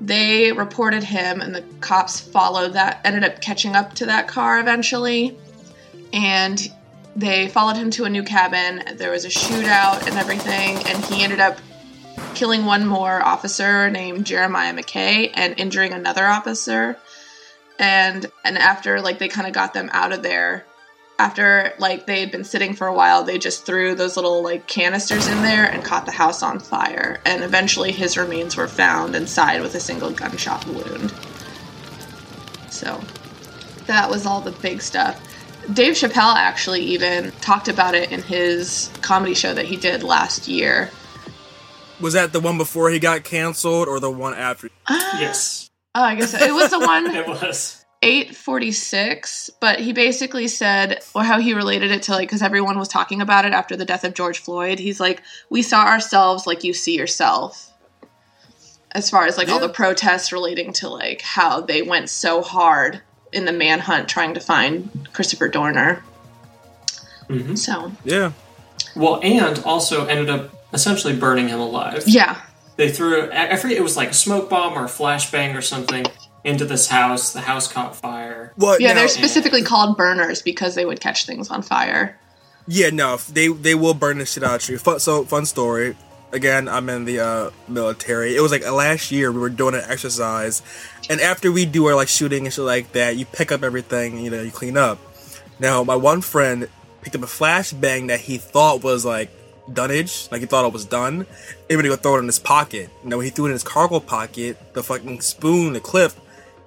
[0.00, 4.58] they reported him and the cops followed that ended up catching up to that car
[4.60, 5.36] eventually
[6.12, 6.72] and
[7.14, 11.22] they followed him to a new cabin there was a shootout and everything and he
[11.22, 11.58] ended up
[12.34, 16.96] killing one more officer named Jeremiah McKay and injuring another officer.
[17.82, 20.64] And and after like they kind of got them out of there,
[21.18, 24.68] after like they had been sitting for a while, they just threw those little like
[24.68, 27.20] canisters in there and caught the house on fire.
[27.26, 31.12] And eventually his remains were found inside with a single gunshot wound.
[32.70, 33.00] So
[33.86, 35.20] that was all the big stuff.
[35.72, 40.46] Dave Chappelle actually even talked about it in his comedy show that he did last
[40.46, 40.88] year.
[42.00, 44.70] Was that the one before he got canceled or the one after?
[44.88, 47.84] Yes, Oh, I guess it was the one it was.
[48.04, 52.88] 846, but he basically said, or how he related it to like, because everyone was
[52.88, 54.78] talking about it after the death of George Floyd.
[54.80, 57.70] He's like, we saw ourselves like you see yourself.
[58.90, 63.00] As far as like all the protests relating to like how they went so hard
[63.32, 66.02] in the manhunt trying to find Christopher Dorner.
[67.28, 67.56] Mhm.
[67.56, 68.32] So, Yeah.
[68.96, 72.02] Well, and also ended up essentially burning him alive.
[72.06, 72.40] yeah.
[72.76, 75.62] They threw, I I forget, it was like a smoke bomb or a flashbang or
[75.62, 76.06] something
[76.44, 77.32] into this house.
[77.32, 78.52] The house caught fire.
[78.56, 78.80] What?
[78.80, 82.18] Yeah, now- they're specifically called burners because they would catch things on fire.
[82.68, 84.78] Yeah, no, they they will burn the shit out of you.
[84.78, 85.96] Fun, so fun story.
[86.32, 88.36] Again, I'm in the uh, military.
[88.36, 90.62] It was like last year we were doing an exercise,
[91.10, 94.18] and after we do our like shooting and shit like that, you pick up everything,
[94.24, 94.98] you know, you clean up.
[95.58, 96.68] Now, my one friend
[97.02, 99.30] picked up a flashbang that he thought was like
[99.70, 101.26] dunnage, like he thought it was done,
[101.68, 102.90] and when he would throw it in his pocket.
[103.04, 106.12] Now, when he threw it in his cargo pocket, the fucking spoon, the clip,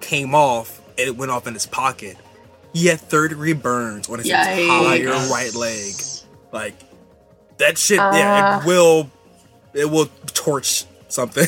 [0.00, 2.16] came off, and it went off in his pocket.
[2.72, 4.58] He had third degree burns on his Yikes.
[4.58, 5.94] entire right leg.
[6.52, 6.74] Like
[7.58, 9.10] that shit, yeah, it will,
[9.72, 11.46] it will torch something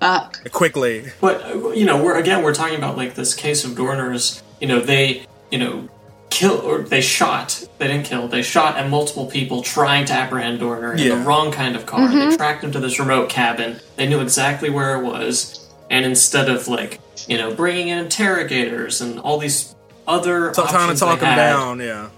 [0.00, 0.50] Fuck.
[0.52, 1.06] quickly.
[1.20, 4.42] But uh, you know, we're again we're talking about like this case of Dorners.
[4.60, 5.88] You know, they you know
[6.34, 7.66] kill or they shot.
[7.78, 8.28] They didn't kill.
[8.28, 12.08] They shot at multiple people trying to apprehend Dorner in the wrong kind of car.
[12.08, 13.78] They tracked him to this remote cabin.
[13.96, 19.00] They knew exactly where it was, and instead of like you know bringing in interrogators
[19.00, 19.74] and all these
[20.06, 22.10] other So trying to options they talk him had, down, yeah.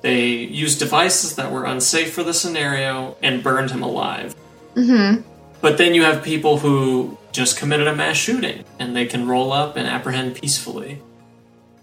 [0.00, 4.34] they used devices that were unsafe for the scenario and burned him alive.
[4.74, 5.22] Mm-hmm.
[5.60, 9.52] But then you have people who just committed a mass shooting and they can roll
[9.52, 11.02] up and apprehend peacefully.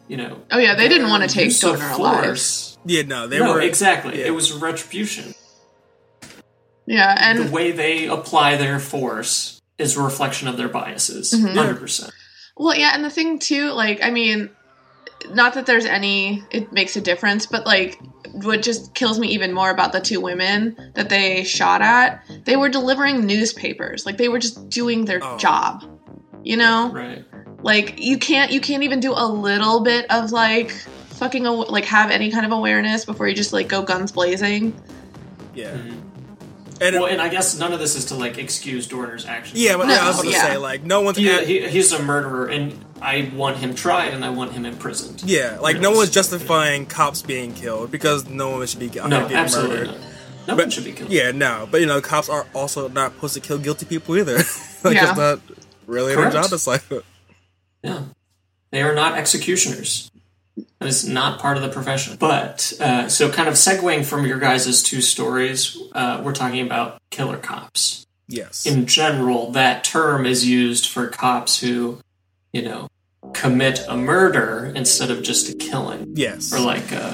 [0.07, 0.41] You know.
[0.51, 2.39] Oh yeah, they didn't want to take use of Dorner alive.
[2.85, 4.19] Yeah, no, they no, were exactly.
[4.19, 4.27] yeah.
[4.27, 5.33] It was retribution.
[6.85, 11.33] Yeah, and The way they apply their force is a reflection of their biases.
[11.33, 11.47] Mm-hmm.
[11.55, 12.11] 100 percent.
[12.55, 14.49] well, yeah, and the thing too, like, I mean,
[15.31, 17.99] not that there's any, it makes a difference, but like,
[18.31, 22.55] what just kills me even more about the two women that they shot at, they
[22.55, 24.05] were delivering newspapers.
[24.05, 25.37] Like, they were just doing their Oh.
[25.37, 25.83] job.
[26.43, 27.25] You know, Right.
[27.67, 30.71] Like you can't you can't even do a little bit of like
[31.19, 34.73] fucking aw- like have any kind of awareness before you just like go guns blazing.
[35.53, 35.71] yeah.
[35.71, 35.99] Mm-hmm.
[36.79, 39.59] And Well, and I guess none of this is to like excuse Dorner's actions.
[39.59, 40.43] yeah, but No, I was gonna yeah.
[40.45, 44.23] say like no one's He, he, he's a murderer, and I want him tried, and
[44.23, 45.23] I want him imprisoned.
[45.25, 49.17] yeah, like no one's justifying cops being killed because no one should be out No,
[49.19, 49.87] there getting absolutely murdered.
[49.91, 49.99] not.
[50.47, 51.09] No But- one should be killed.
[51.11, 54.35] Yeah, no, but you know, cops are also not supposed to kill guilty people either.
[54.83, 55.09] like Yeah.
[55.09, 55.39] it's not
[55.87, 56.33] really Correct.
[56.33, 57.03] their job assignment.
[57.83, 58.03] Yeah.
[58.69, 60.11] They are not executioners.
[60.79, 62.17] That is not part of the profession.
[62.19, 66.99] But, uh, so kind of segueing from your guys' two stories, uh, we're talking about
[67.09, 68.05] killer cops.
[68.27, 68.65] Yes.
[68.65, 72.01] In general, that term is used for cops who,
[72.51, 72.89] you know,
[73.33, 76.11] commit a murder instead of just a killing.
[76.15, 76.53] yes.
[76.53, 77.13] or like uh,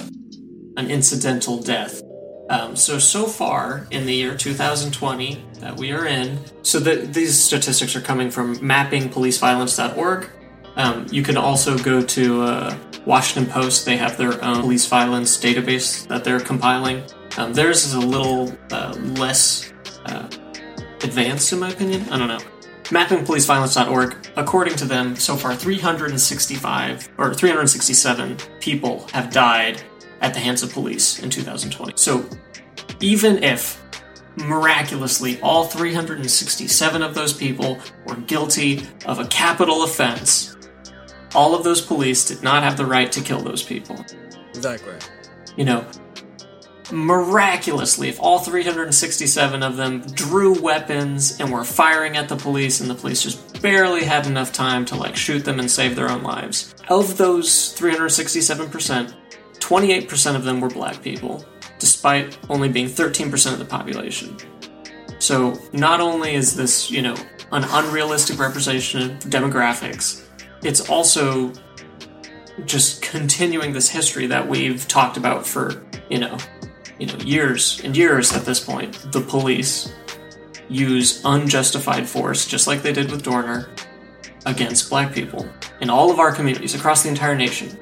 [0.77, 2.01] an incidental death.
[2.49, 7.39] Um, so so far in the year 2020 that we are in, so the, these
[7.39, 10.29] statistics are coming from mappingpoliceviolence.org.
[10.75, 15.37] Um, you can also go to uh, Washington Post; they have their own police violence
[15.37, 17.03] database that they're compiling.
[17.37, 19.73] Um, theirs is a little uh, less
[20.05, 20.27] uh,
[21.03, 22.07] advanced, in my opinion.
[22.09, 22.39] I don't know.
[22.83, 29.81] Mappingpoliceviolence.org, according to them, so far 365 or 367 people have died
[30.21, 31.93] at the hands of police in 2020.
[31.95, 32.27] So
[32.99, 33.81] even if
[34.35, 40.52] miraculously all 367 of those people were guilty of a capital offense,
[41.35, 44.03] all of those police did not have the right to kill those people.
[44.53, 44.95] exactly.
[45.55, 45.85] You know,
[46.91, 52.89] miraculously, if all 367 of them drew weapons and were firing at the police, and
[52.89, 56.23] the police just barely had enough time to like shoot them and save their own
[56.23, 59.13] lives, of those 367%,
[59.59, 61.45] 28% of them were black people,
[61.79, 64.37] despite only being 13% of the population.
[65.19, 67.15] So not only is this, you know,
[67.51, 70.22] an unrealistic representation of demographics,
[70.63, 71.51] it's also
[72.65, 76.37] just continuing this history that we've talked about for, you know,
[76.99, 78.93] you know, years and years at this point.
[79.11, 79.93] The police
[80.69, 83.69] use unjustified force, just like they did with Dorner,
[84.45, 85.47] against black people
[85.81, 87.77] in all of our communities across the entire nation.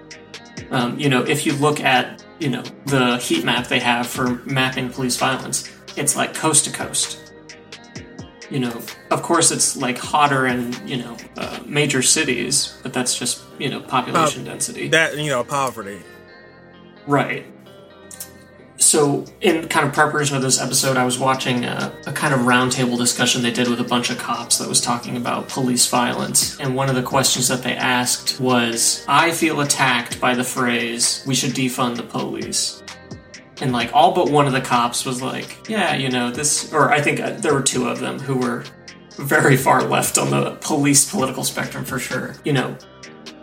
[0.72, 4.36] Um, you know, if you look at, you know, the heat map they have for
[4.46, 7.31] mapping police violence, it's like coast to coast.
[8.52, 13.18] You know, of course, it's like hotter in, you know, uh, major cities, but that's
[13.18, 14.90] just, you know, population density.
[14.90, 16.02] That you know, poverty.
[17.08, 17.46] Right.
[18.78, 22.42] So, in kind of preparation of this episode, I was watching a, a kind of
[22.42, 26.60] roundtable discussion they did with a bunch of cops that was talking about police violence.
[26.60, 31.24] And one of the questions that they asked was I feel attacked by the phrase,
[31.28, 32.82] we should defund the police.
[33.62, 36.92] And, like, all but one of the cops was like, yeah, you know, this, or
[36.92, 38.64] I think uh, there were two of them who were
[39.18, 42.36] very far left on the police political spectrum for sure.
[42.44, 42.78] You know,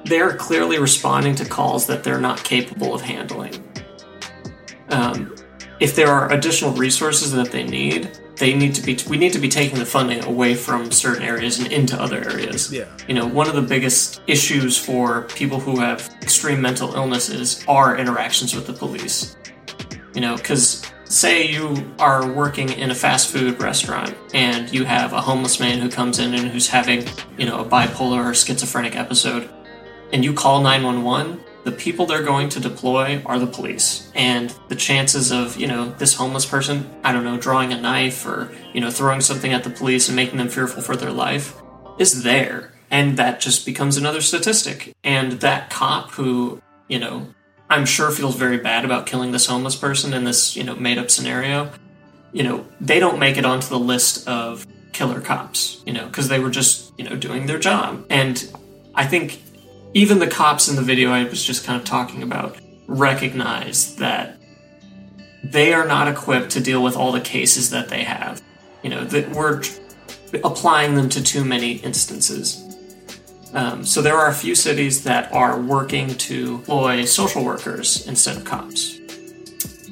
[0.04, 3.62] they're clearly responding to calls that they're not capable of handling.
[4.90, 5.34] Um,
[5.80, 8.98] if there are additional resources that they need, they need to be.
[9.08, 12.72] We need to be taking the funding away from certain areas and into other areas.
[12.72, 12.86] Yeah.
[13.06, 17.96] You know, one of the biggest issues for people who have extreme mental illnesses are
[17.96, 19.36] interactions with the police.
[20.18, 25.12] You know, because say you are working in a fast food restaurant and you have
[25.12, 27.06] a homeless man who comes in and who's having,
[27.36, 29.48] you know, a bipolar or schizophrenic episode,
[30.12, 34.10] and you call 911, the people they're going to deploy are the police.
[34.16, 38.26] And the chances of, you know, this homeless person, I don't know, drawing a knife
[38.26, 41.54] or, you know, throwing something at the police and making them fearful for their life
[42.00, 42.72] is there.
[42.90, 44.96] And that just becomes another statistic.
[45.04, 47.28] And that cop who, you know,
[47.70, 50.98] I'm sure feels very bad about killing this homeless person in this, you know, made
[50.98, 51.70] up scenario,
[52.32, 56.28] you know, they don't make it onto the list of killer cops, you know, because
[56.28, 58.04] they were just, you know, doing their job.
[58.10, 58.52] And
[58.94, 59.42] I think
[59.94, 62.56] even the cops in the video I was just kind of talking about,
[62.86, 64.38] recognize that
[65.44, 68.42] they are not equipped to deal with all the cases that they have.
[68.82, 69.62] You know, that we're
[70.44, 72.67] applying them to too many instances.
[73.55, 78.36] Um, so there are a few cities that are working to employ social workers instead
[78.36, 78.99] of cops,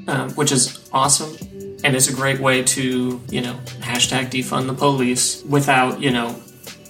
[0.06, 1.36] um, which is awesome
[1.82, 6.30] and is a great way to, you know, hashtag defund the police without, you know,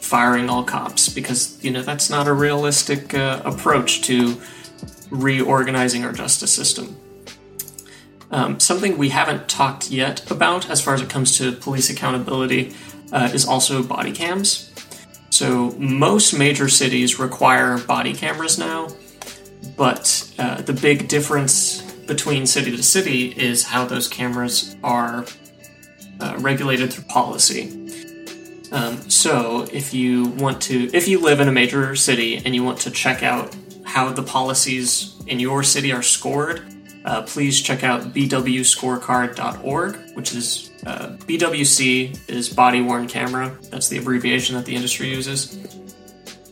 [0.00, 4.40] firing all cops because, you know, that's not a realistic uh, approach to
[5.10, 6.96] reorganizing our justice system.
[8.30, 12.74] Um, something we haven't talked yet about as far as it comes to police accountability
[13.12, 14.72] uh, is also body cams.
[15.30, 18.88] So, most major cities require body cameras now,
[19.76, 25.26] but uh, the big difference between city to city is how those cameras are
[26.20, 27.82] uh, regulated through policy.
[28.72, 32.64] Um, so, if you want to, if you live in a major city and you
[32.64, 33.54] want to check out
[33.84, 36.62] how the policies in your city are scored,
[37.04, 43.58] uh, please check out bwcscorecard.org, which is uh, BWC is body worn camera.
[43.70, 45.58] That's the abbreviation that the industry uses.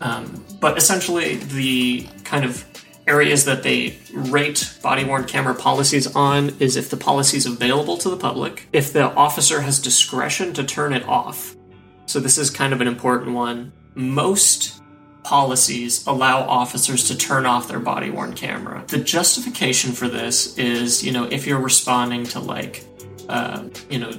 [0.01, 2.65] Um, but essentially, the kind of
[3.07, 7.97] areas that they rate body worn camera policies on is if the policy is available
[7.99, 11.55] to the public, if the officer has discretion to turn it off.
[12.07, 13.73] So, this is kind of an important one.
[13.95, 14.83] Most
[15.23, 18.85] policies allow officers to turn off their body worn camera.
[18.89, 22.85] The justification for this is, you know, if you're responding to like,
[23.29, 24.13] uh, you know,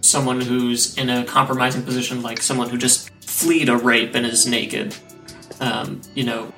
[0.00, 4.46] someone who's in a compromising position, like someone who just fleed a rape and is
[4.46, 4.94] naked,
[5.60, 6.52] um, you know,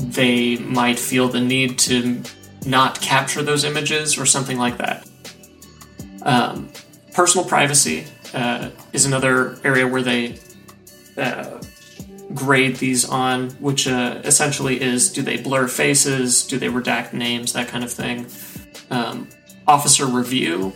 [0.00, 2.22] they might feel the need to
[2.66, 5.08] not capture those images or something like that.
[6.22, 6.70] Um,
[7.12, 10.38] personal privacy uh, is another area where they
[11.16, 11.60] uh,
[12.34, 17.52] grade these on, which uh, essentially is do they blur faces, do they redact names,
[17.52, 18.26] that kind of thing.
[18.90, 19.28] Um,
[19.66, 20.72] officer review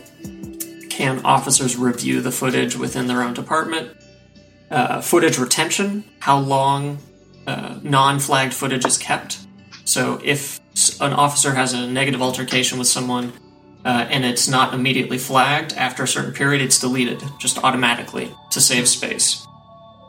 [0.99, 3.95] can officers review the footage within their own department?
[4.69, 6.97] Uh, footage retention, how long
[7.47, 9.39] uh, non flagged footage is kept.
[9.85, 10.59] So if
[10.99, 13.31] an officer has a negative altercation with someone
[13.85, 18.59] uh, and it's not immediately flagged after a certain period, it's deleted just automatically to
[18.59, 19.47] save space.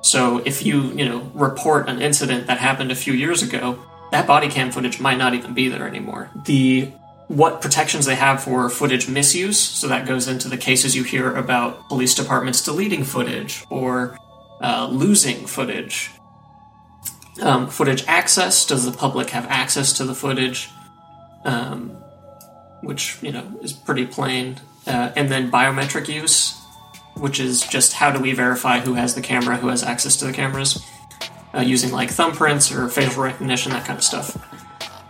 [0.03, 3.79] So if you, you know, report an incident that happened a few years ago,
[4.11, 6.31] that body cam footage might not even be there anymore.
[6.47, 6.91] The
[7.31, 11.33] what protections they have for footage misuse, so that goes into the cases you hear
[11.37, 14.19] about police departments deleting footage or
[14.61, 16.11] uh, losing footage.
[17.41, 20.71] Um, footage access, does the public have access to the footage?
[21.45, 21.91] Um,
[22.83, 24.61] which, you know, is pretty plain.
[24.85, 26.61] Uh, and then biometric use,
[27.15, 30.25] which is just how do we verify who has the camera, who has access to
[30.25, 30.85] the cameras,
[31.55, 34.37] uh, using like thumbprints or facial recognition, that kind of stuff.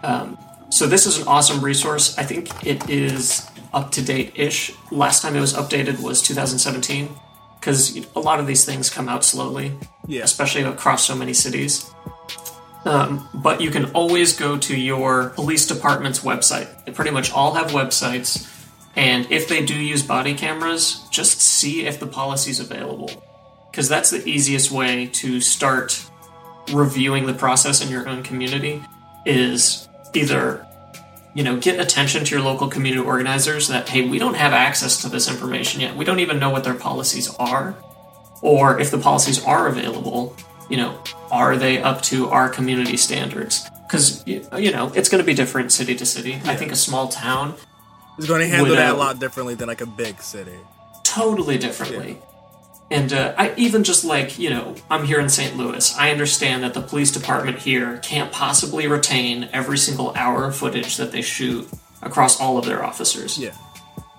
[0.05, 0.37] Um,
[0.71, 2.16] so this is an awesome resource.
[2.18, 4.73] I think it is up to date ish.
[4.91, 7.09] Last time it was updated was 2017
[7.59, 9.73] because a lot of these things come out slowly,
[10.07, 10.23] Yeah.
[10.23, 11.91] especially across so many cities.
[12.85, 16.68] Um, but you can always go to your police department's website.
[16.87, 18.49] They pretty much all have websites,
[18.97, 23.11] and if they do use body cameras, just see if the policy's available.
[23.71, 26.03] Because that's the easiest way to start
[26.73, 28.83] reviewing the process in your own community
[29.27, 30.67] is either
[31.35, 35.03] you know get attention to your local community organizers that hey we don't have access
[35.03, 35.97] to this information yet.
[35.97, 37.77] We don't even know what their policies are.
[38.43, 40.37] Or if the policies are available
[40.71, 43.69] you know are they up to our community standards?
[43.87, 46.41] Because you know it's going to be different city to city.
[46.45, 47.55] I think a small town
[48.19, 50.59] is going to handle that a lot differently than like a big city.
[51.03, 52.19] totally differently.
[52.91, 55.57] And uh, I even just like you know I'm here in St.
[55.57, 55.97] Louis.
[55.97, 60.97] I understand that the police department here can't possibly retain every single hour of footage
[60.97, 61.68] that they shoot
[62.03, 63.38] across all of their officers.
[63.38, 63.55] Yeah.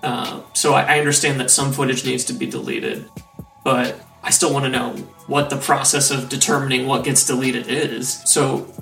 [0.02, 3.08] Uh, so I, I understand that some footage needs to be deleted,
[3.64, 4.90] but I still want to know
[5.26, 8.22] what the process of determining what gets deleted is.
[8.24, 8.72] So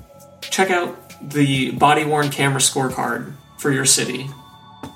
[0.41, 4.29] check out the body worn camera scorecard for your city.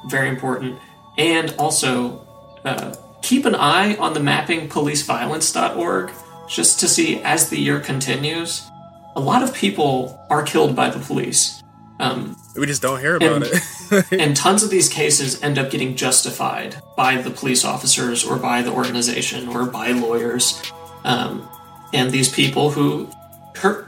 [0.07, 0.79] Very important.
[1.17, 2.25] And also
[2.63, 2.95] uh,
[3.25, 6.11] keep an eye on the mapping mappingpoliceviolence.org
[6.47, 8.69] just to see as the year continues.
[9.15, 11.63] A lot of people are killed by the police.
[11.99, 14.11] Um, We just don't hear about And- it.
[14.11, 18.61] and tons of these cases end up getting justified by the police officers or by
[18.61, 20.61] the organization or by lawyers.
[21.03, 21.47] Um,
[21.93, 23.09] and these people who,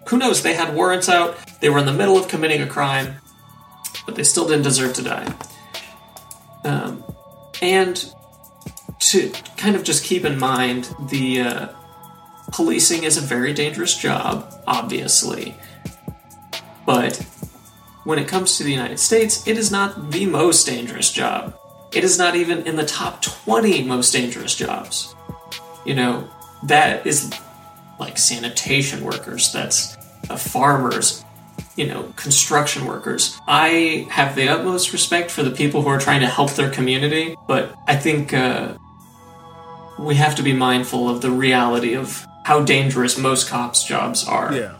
[0.08, 3.16] who knows, they had warrants out, they were in the middle of committing a crime,
[4.06, 5.34] but they still didn't deserve to die.
[6.64, 7.04] Um,
[7.62, 8.14] and
[9.00, 11.68] to kind of just keep in mind, the uh,
[12.52, 15.56] policing is a very dangerous job, obviously.
[16.86, 17.18] But
[18.04, 21.58] when it comes to the United States, it is not the most dangerous job.
[21.93, 25.14] It is not even in the top 20 most dangerous jobs.
[25.86, 26.30] You know,
[26.64, 27.32] that is
[28.00, 29.98] like sanitation workers, that's
[30.30, 31.24] uh, farmers,
[31.76, 33.38] you know, construction workers.
[33.48, 37.36] I have the utmost respect for the people who are trying to help their community,
[37.48, 38.78] but I think uh,
[40.00, 44.54] we have to be mindful of the reality of how dangerous most cops' jobs are.
[44.54, 44.74] Yeah.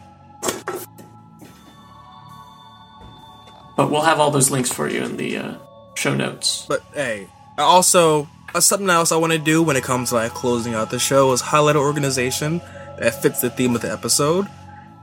[3.76, 5.56] But we'll have all those links for you in the uh,
[5.96, 6.66] show notes.
[6.68, 10.32] But hey, also uh, something else I want to do when it comes to like
[10.32, 12.60] closing out the show is highlight an organization
[13.00, 14.48] that fits the theme of the episode,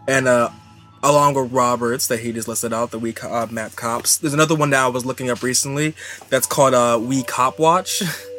[0.09, 0.51] and uh,
[1.05, 4.17] along with Roberts that he just listed out, the We uh, Map Cops.
[4.17, 5.95] There's another one that I was looking up recently
[6.29, 8.03] that's called uh, We Cop Watch.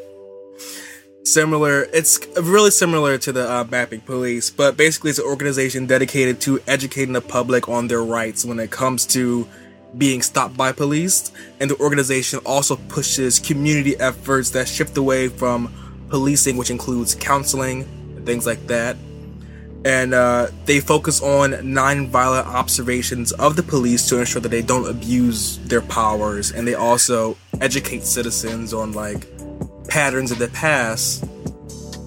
[1.26, 6.40] similar, it's really similar to the uh, Mapping Police, but basically it's an organization dedicated
[6.42, 9.48] to educating the public on their rights when it comes to
[9.98, 11.32] being stopped by police.
[11.60, 15.74] And the organization also pushes community efforts that shift away from
[16.10, 17.82] policing, which includes counseling
[18.16, 18.96] and things like that
[19.86, 24.90] and uh, they focus on non-violent observations of the police to ensure that they don't
[24.90, 29.28] abuse their powers and they also educate citizens on like
[29.88, 31.24] patterns of the past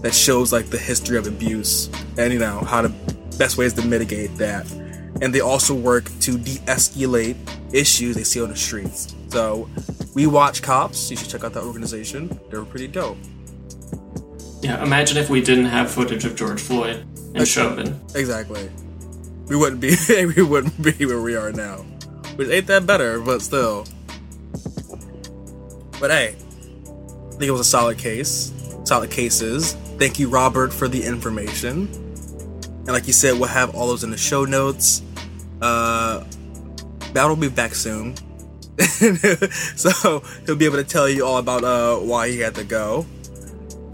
[0.03, 2.89] that shows like the history of abuse and you know how the
[3.39, 4.71] best ways to mitigate that
[5.21, 7.37] and they also work to de-escalate
[7.75, 9.69] issues they see on the streets so
[10.15, 13.19] we watch cops you should check out that organization they're pretty dope
[14.63, 17.07] Yeah, imagine if we didn't have footage of George Floyd
[17.37, 17.95] and Chauvin.
[18.17, 18.69] Exactly.
[19.47, 19.95] We wouldn't be
[20.37, 21.77] we wouldn't be where we are now.
[22.35, 23.87] Which ain't that better, but still.
[26.01, 26.35] But hey,
[27.39, 28.53] think it was a solid case.
[28.85, 29.75] Solid cases.
[29.99, 31.89] Thank you, Robert, for the information.
[32.79, 35.03] And like you said, we'll have all those in the show notes.
[35.61, 36.25] Uh
[37.13, 38.17] Battle will be back soon.
[39.77, 43.07] so he'll be able to tell you all about uh why he had to go.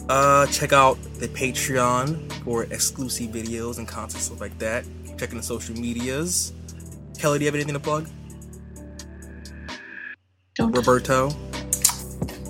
[0.08, 4.84] Uh check out the Patreon for exclusive videos and content stuff like that.
[5.18, 6.52] Checking the social medias.
[7.18, 8.08] Kelly, do you have anything to plug?
[10.56, 10.72] Don't.
[10.72, 11.30] Roberto?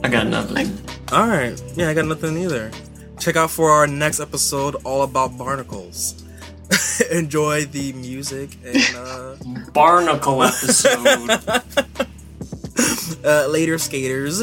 [0.04, 0.70] I got nothing.
[1.10, 1.62] Alright.
[1.76, 2.70] Yeah, I got nothing either.
[3.18, 6.22] Check out for our next episode all about barnacles.
[7.10, 9.36] Enjoy the music and uh,
[9.72, 11.30] Barnacle episode.
[13.24, 14.42] uh later skaters.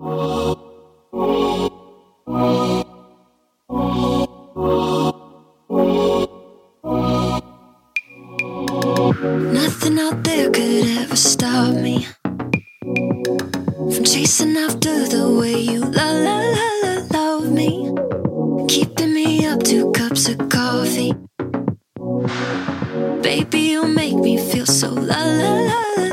[0.00, 0.14] Nothing
[9.98, 12.06] out there could ever stop me
[12.84, 16.12] from chasing after the way you la
[17.10, 17.92] love me,
[18.68, 21.12] keeping me up two cups of coffee.
[23.20, 26.07] Baby, you make me feel so la la